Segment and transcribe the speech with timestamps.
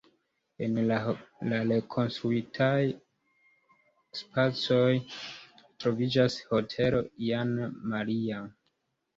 [0.67, 0.95] En la
[1.71, 2.79] rekonstruitaj
[4.21, 4.81] spacoj
[5.83, 7.53] troviĝas hotelo Jan
[7.95, 8.43] Maria.